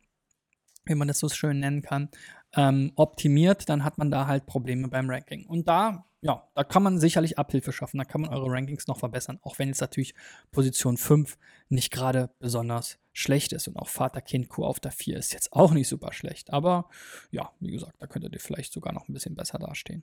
[0.84, 2.10] wie man das so schön nennen kann,
[2.54, 5.46] ähm, optimiert, dann hat man da halt Probleme beim Ranking.
[5.46, 7.98] Und da, ja, da kann man sicherlich Abhilfe schaffen.
[7.98, 10.14] Da kann man eure Rankings noch verbessern, auch wenn jetzt natürlich
[10.52, 11.36] Position 5
[11.68, 13.68] nicht gerade besonders schlecht ist.
[13.68, 16.50] Und auch Vater-Kind-Kur auf der 4 ist jetzt auch nicht super schlecht.
[16.50, 16.88] Aber
[17.30, 20.02] ja, wie gesagt, da könntet ihr vielleicht sogar noch ein bisschen besser dastehen.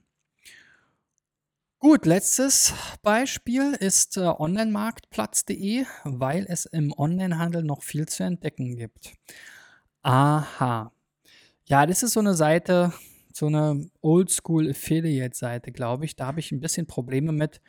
[1.80, 9.12] Gut, letztes Beispiel ist äh, onlinemarktplatz.de, weil es im Onlinehandel noch viel zu entdecken gibt.
[10.02, 10.92] Aha,
[11.64, 12.92] ja, das ist so eine Seite,
[13.36, 16.16] so eine Oldschool-Affiliate-Seite, glaube ich.
[16.16, 17.60] Da habe ich ein bisschen Probleme mit,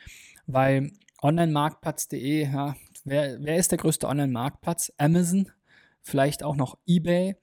[0.45, 4.91] weil Online-Marktplatz.de, ja, wer, wer ist der größte Online-Marktplatz?
[4.97, 5.51] Amazon,
[6.01, 7.35] vielleicht auch noch eBay.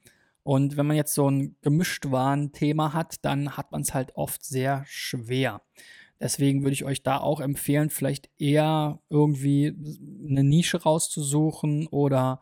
[0.42, 4.85] Und wenn man jetzt so ein Gemischtwaren-Thema hat, dann hat man es halt oft sehr
[4.87, 5.62] schwer.
[6.20, 9.74] Deswegen würde ich euch da auch empfehlen, vielleicht eher irgendwie
[10.28, 12.40] eine Nische rauszusuchen oder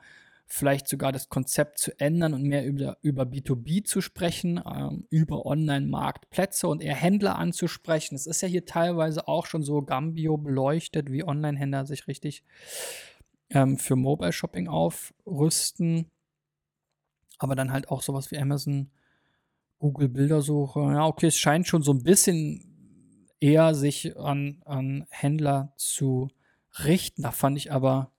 [0.49, 5.45] vielleicht sogar das Konzept zu ändern und mehr über, über B2B zu sprechen, ähm, über
[5.45, 8.15] Online-Marktplätze und eher Händler anzusprechen.
[8.15, 12.45] Es ist ja hier teilweise auch schon so Gambio beleuchtet, wie Online-Händler sich richtig
[13.51, 16.11] ähm, für Mobile Shopping aufrüsten.
[17.39, 18.91] Aber dann halt auch sowas wie Amazon,
[19.79, 20.81] Google Bildersuche.
[20.81, 26.31] Ja, okay, es scheint schon so ein bisschen eher sich an, an Händler zu
[26.85, 27.23] richten.
[27.23, 28.13] Da fand ich aber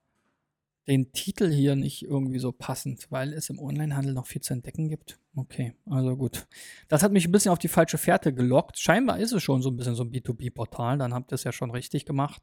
[0.90, 4.90] den Titel hier nicht irgendwie so passend, weil es im Onlinehandel noch viel zu entdecken
[4.90, 5.20] gibt.
[5.36, 6.48] Okay, also gut.
[6.88, 8.80] Das hat mich ein bisschen auf die falsche Fährte gelockt.
[8.80, 11.52] Scheinbar ist es schon so ein bisschen so ein B2B-Portal, dann habt ihr es ja
[11.52, 12.42] schon richtig gemacht.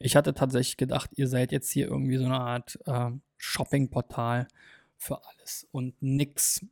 [0.00, 4.48] Ich hatte tatsächlich gedacht, ihr seid jetzt hier irgendwie so eine Art äh, Shopping-Portal
[4.96, 6.66] für alles und nix.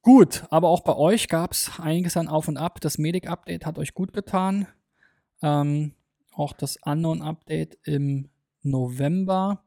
[0.00, 2.80] Gut, aber auch bei euch gab es einiges an Auf und Ab.
[2.80, 4.68] Das Medic-Update hat euch gut getan.
[5.42, 5.94] Ähm,
[6.32, 8.30] auch das Unknown-Update im
[8.66, 9.62] November.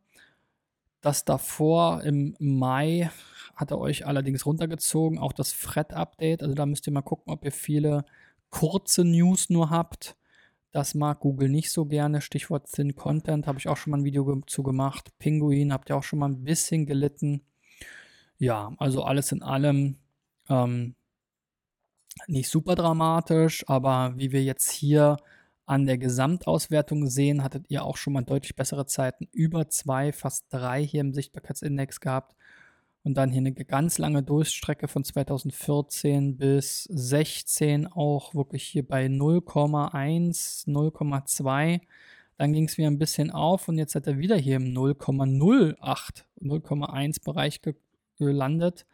[1.01, 3.09] Das davor im Mai
[3.55, 5.17] hat er euch allerdings runtergezogen.
[5.17, 6.43] Auch das Fred-Update.
[6.43, 8.05] Also da müsst ihr mal gucken, ob ihr viele
[8.49, 10.15] kurze News nur habt.
[10.71, 12.21] Das mag Google nicht so gerne.
[12.21, 15.11] Stichwort Thin Content habe ich auch schon mal ein Video zu gemacht.
[15.17, 17.41] Pinguin habt ihr auch schon mal ein bisschen gelitten.
[18.37, 19.97] Ja, also alles in allem
[20.47, 20.95] ähm,
[22.27, 25.17] nicht super dramatisch, aber wie wir jetzt hier
[25.69, 30.47] an der Gesamtauswertung sehen, hattet ihr auch schon mal deutlich bessere Zeiten, über zwei, fast
[30.49, 32.35] drei hier im Sichtbarkeitsindex gehabt.
[33.03, 39.05] Und dann hier eine ganz lange Durchstrecke von 2014 bis 16 auch wirklich hier bei
[39.05, 41.81] 0,1, 0,2.
[42.37, 46.23] Dann ging es wieder ein bisschen auf und jetzt hat er wieder hier im 0,08,
[46.41, 47.61] 0,1 Bereich
[48.17, 48.87] gelandet.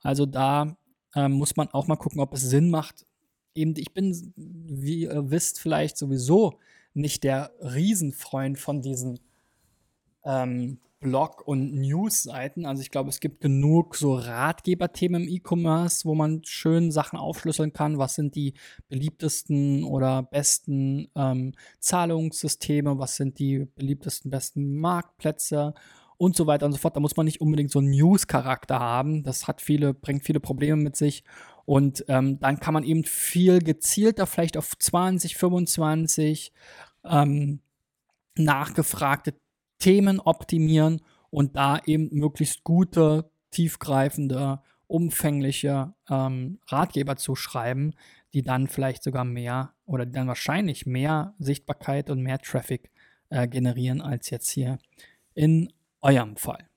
[0.00, 0.76] Also da
[1.16, 3.04] äh, muss man auch mal gucken, ob es Sinn macht.
[3.54, 6.58] Eben, ich bin, wie ihr wisst, vielleicht sowieso
[6.94, 9.20] nicht der Riesenfreund von diesen
[10.24, 12.66] ähm, Blog- und News-Seiten.
[12.66, 17.72] Also ich glaube, es gibt genug so Ratgeberthemen im E-Commerce, wo man schön Sachen aufschlüsseln
[17.72, 17.98] kann.
[17.98, 18.52] Was sind die
[18.88, 22.98] beliebtesten oder besten ähm, Zahlungssysteme?
[22.98, 25.74] Was sind die beliebtesten, besten Marktplätze?
[26.18, 26.96] Und so weiter und so fort.
[26.96, 29.22] Da muss man nicht unbedingt so einen News-Charakter haben.
[29.22, 31.24] Das hat viele, bringt viele Probleme mit sich.
[31.70, 36.52] Und ähm, dann kann man eben viel gezielter, vielleicht auf 20, 25
[37.04, 37.60] ähm,
[38.36, 39.34] nachgefragte
[39.78, 47.94] Themen optimieren und da eben möglichst gute, tiefgreifende, umfängliche ähm, Ratgeber zu schreiben,
[48.34, 52.90] die dann vielleicht sogar mehr oder dann wahrscheinlich mehr Sichtbarkeit und mehr Traffic
[53.28, 54.80] äh, generieren als jetzt hier
[55.34, 56.69] in eurem Fall.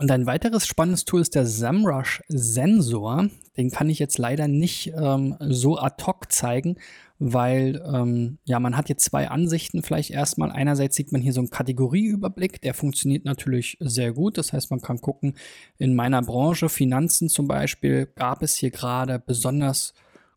[0.00, 3.28] Und ein weiteres spannendes Tool ist der SEMrush Sensor.
[3.56, 6.76] Den kann ich jetzt leider nicht ähm, so ad hoc zeigen,
[7.18, 10.52] weil ähm, ja, man hat jetzt zwei Ansichten vielleicht erstmal.
[10.52, 14.38] Einerseits sieht man hier so einen Kategorieüberblick, der funktioniert natürlich sehr gut.
[14.38, 15.34] Das heißt, man kann gucken,
[15.78, 19.94] in meiner Branche, Finanzen zum Beispiel, gab es hier gerade besonders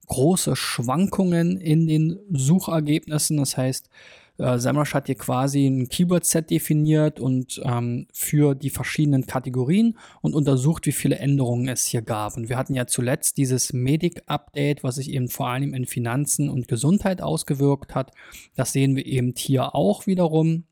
[0.07, 3.37] große Schwankungen in den Suchergebnissen.
[3.37, 3.91] Das heißt,
[4.41, 10.33] äh, SEMrush hat hier quasi ein Keyword-Set definiert und ähm, für die verschiedenen Kategorien und
[10.33, 12.35] untersucht, wie viele Änderungen es hier gab.
[12.35, 16.67] Und wir hatten ja zuletzt dieses Medic-Update, was sich eben vor allem in Finanzen und
[16.67, 18.11] Gesundheit ausgewirkt hat.
[18.55, 20.65] Das sehen wir eben hier auch wiederum.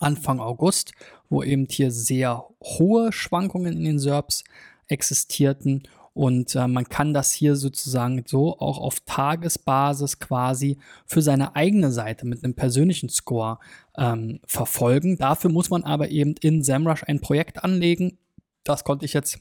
[0.00, 0.92] Anfang August,
[1.30, 4.44] wo eben hier sehr hohe Schwankungen in den SERPs
[4.86, 5.82] existierten
[6.18, 10.76] und äh, man kann das hier sozusagen so auch auf Tagesbasis quasi
[11.06, 13.60] für seine eigene Seite mit einem persönlichen Score
[13.96, 15.16] ähm, verfolgen.
[15.16, 18.18] Dafür muss man aber eben in SEMrush ein Projekt anlegen.
[18.64, 19.38] Das konnte ich jetzt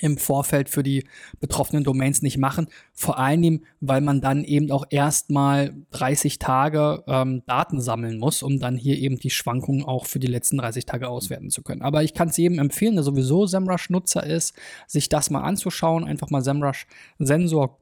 [0.00, 1.04] im Vorfeld für die
[1.38, 2.68] betroffenen Domains nicht machen.
[2.92, 8.58] Vor allem, weil man dann eben auch erstmal 30 Tage ähm, Daten sammeln muss, um
[8.58, 11.82] dann hier eben die Schwankungen auch für die letzten 30 Tage auswerten zu können.
[11.82, 14.54] Aber ich kann es jedem empfehlen, der sowieso SEMrush-Nutzer ist,
[14.86, 16.04] sich das mal anzuschauen.
[16.04, 17.78] Einfach mal SEMrush-Sensor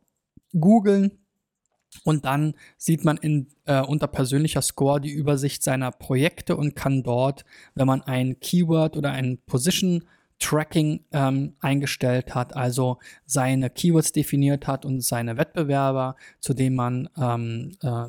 [0.58, 1.12] googeln.
[2.04, 7.02] Und dann sieht man in, äh, unter persönlicher Score die Übersicht seiner Projekte und kann
[7.02, 10.04] dort, wenn man ein Keyword oder ein Position
[10.38, 17.08] Tracking ähm, eingestellt hat, also seine Keywords definiert hat und seine Wettbewerber, zu denen man
[17.16, 18.06] ähm, äh,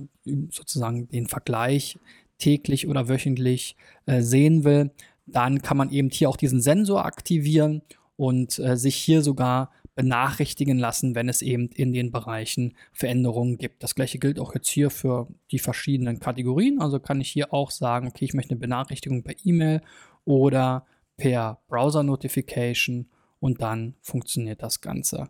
[0.50, 1.98] sozusagen den Vergleich
[2.38, 4.92] täglich oder wöchentlich äh, sehen will,
[5.26, 7.82] dann kann man eben hier auch diesen Sensor aktivieren
[8.16, 13.84] und äh, sich hier sogar benachrichtigen lassen, wenn es eben in den Bereichen Veränderungen gibt.
[13.84, 16.80] Das gleiche gilt auch jetzt hier für die verschiedenen Kategorien.
[16.80, 19.82] Also kann ich hier auch sagen, okay, ich möchte eine Benachrichtigung per E-Mail
[20.24, 20.86] oder
[21.20, 23.08] per Browser-Notification
[23.40, 25.30] und dann funktioniert das Ganze.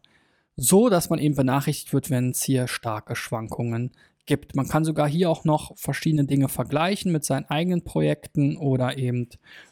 [0.56, 3.91] So, dass man eben benachrichtigt wird, wenn es hier starke Schwankungen
[4.25, 4.56] gibt.
[4.56, 9.28] Man kann sogar hier auch noch verschiedene Dinge vergleichen mit seinen eigenen Projekten oder eben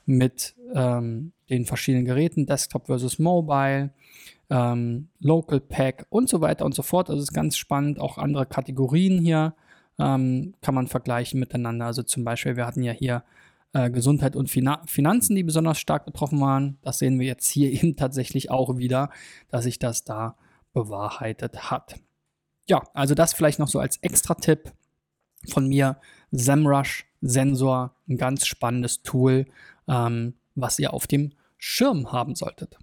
[0.06, 3.92] mit ähm, den verschiedenen Geräten, Desktop versus Mobile,
[4.50, 7.10] ähm, Local Pack und so weiter und so fort.
[7.10, 8.00] Also ist ganz spannend.
[8.00, 9.54] Auch andere Kategorien hier
[10.00, 11.86] ähm, kann man vergleichen miteinander.
[11.86, 13.24] Also zum Beispiel, wir hatten ja hier
[13.74, 16.78] äh, Gesundheit und Fina Finanzen, die besonders stark betroffen waren.
[16.82, 19.10] Das sehen wir jetzt hier eben tatsächlich auch wieder,
[19.50, 20.38] dass sich das da
[20.74, 21.96] bewahrheitet hat.
[22.68, 24.74] Ja, also das vielleicht noch so als Extra-Tipp
[25.48, 25.98] von mir.
[26.32, 29.46] SEMrush Sensor, ein ganz spannendes Tool,
[29.88, 32.78] ähm, was ihr auf dem Schirm haben solltet.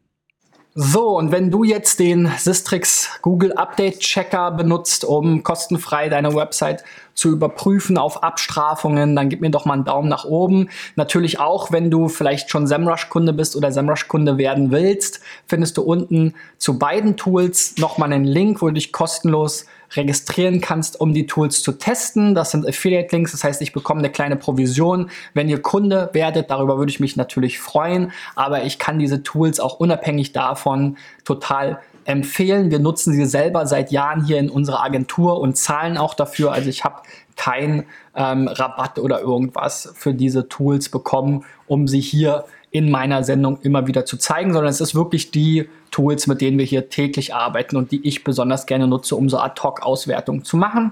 [0.76, 6.82] So, und wenn du jetzt den Sistrix Google Update Checker benutzt, um kostenfrei deine Website
[7.14, 10.68] zu überprüfen auf Abstrafungen, dann gib mir doch mal einen Daumen nach oben.
[10.96, 16.34] Natürlich auch, wenn du vielleicht schon SEMrush-Kunde bist oder SEMrush-Kunde werden willst, findest du unten
[16.58, 21.62] zu beiden Tools nochmal einen Link, wo du dich kostenlos registrieren kannst, um die Tools
[21.62, 22.34] zu testen.
[22.34, 26.50] Das sind Affiliate-Links, das heißt, ich bekomme eine kleine Provision, wenn ihr Kunde werdet.
[26.50, 31.80] Darüber würde ich mich natürlich freuen, aber ich kann diese Tools auch unabhängig davon total
[32.04, 32.70] empfehlen.
[32.70, 36.52] Wir nutzen sie selber seit Jahren hier in unserer Agentur und zahlen auch dafür.
[36.52, 37.02] Also ich habe
[37.36, 42.44] keinen ähm, Rabatt oder irgendwas für diese Tools bekommen, um sie hier
[42.74, 46.58] in meiner Sendung immer wieder zu zeigen, sondern es ist wirklich die Tools, mit denen
[46.58, 50.90] wir hier täglich arbeiten und die ich besonders gerne nutze, um so Ad-Hoc-Auswertungen zu machen.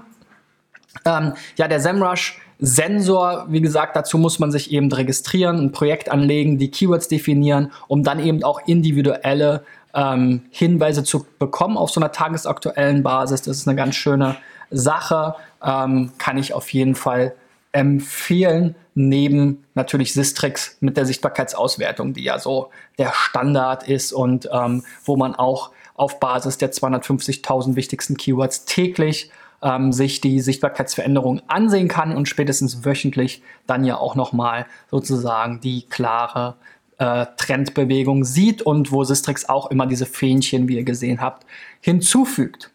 [1.03, 6.09] Ähm, ja, der SEMrush Sensor, wie gesagt, dazu muss man sich eben registrieren, ein Projekt
[6.09, 11.99] anlegen, die Keywords definieren, um dann eben auch individuelle ähm, Hinweise zu bekommen auf so
[11.99, 13.41] einer tagesaktuellen Basis.
[13.41, 14.37] Das ist eine ganz schöne
[14.71, 17.35] Sache, ähm, kann ich auf jeden Fall
[17.73, 24.83] empfehlen, neben natürlich Sistrix mit der Sichtbarkeitsauswertung, die ja so der Standard ist und ähm,
[25.05, 29.31] wo man auch auf Basis der 250.000 wichtigsten Keywords täglich
[29.61, 35.83] ähm, sich die Sichtbarkeitsveränderung ansehen kann und spätestens wöchentlich dann ja auch nochmal sozusagen die
[35.83, 36.55] klare
[36.97, 41.45] äh, Trendbewegung sieht und wo Sistrix auch immer diese Fähnchen, wie ihr gesehen habt,
[41.81, 42.71] hinzufügt.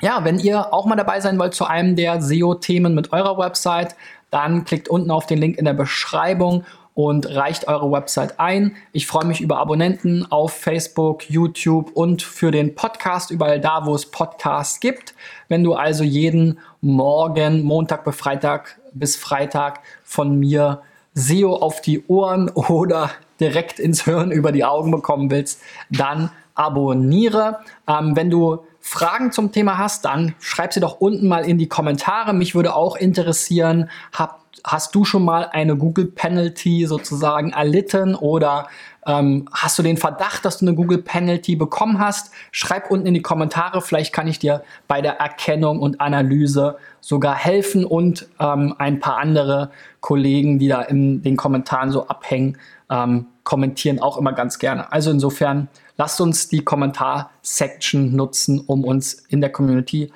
[0.00, 3.94] Ja, wenn ihr auch mal dabei sein wollt zu einem der SEO-Themen mit eurer Website,
[4.32, 6.64] dann klickt unten auf den Link in der Beschreibung
[6.94, 8.74] und reicht eure Website ein.
[8.92, 13.94] Ich freue mich über Abonnenten auf Facebook, YouTube und für den Podcast überall da, wo
[13.94, 15.14] es Podcasts gibt.
[15.48, 20.82] Wenn du also jeden Morgen, Montag bis Freitag bis Freitag von mir
[21.14, 25.60] SEO auf die Ohren oder direkt ins Hirn über die Augen bekommen willst,
[25.90, 27.60] dann abonniere.
[27.86, 31.68] Ähm, wenn du Fragen zum Thema hast, dann schreib sie doch unten mal in die
[31.68, 32.34] Kommentare.
[32.34, 38.66] Mich würde auch interessieren, hab, hast du schon mal eine Google Penalty sozusagen erlitten oder
[39.06, 42.32] ähm, hast du den Verdacht, dass du eine Google Penalty bekommen hast?
[42.50, 43.80] Schreib unten in die Kommentare.
[43.82, 49.18] Vielleicht kann ich dir bei der Erkennung und Analyse sogar helfen und ähm, ein paar
[49.18, 49.70] andere
[50.00, 52.58] Kollegen, die da in den Kommentaren so abhängen,
[52.90, 54.92] ähm, kommentieren auch immer ganz gerne.
[54.92, 60.12] Also insofern lasst uns die Kommentar-Section nutzen, um uns in der Community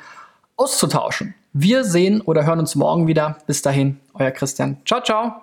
[0.56, 1.34] auszutauschen.
[1.52, 3.38] Wir sehen oder hören uns morgen wieder.
[3.46, 4.78] Bis dahin, euer Christian.
[4.84, 5.42] Ciao, ciao.